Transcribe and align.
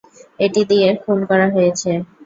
এটা 0.39 0.61
দিয়ে 0.69 0.87
খুন 1.01 1.19
করা 1.29 1.47
হয়েছে। 1.55 1.91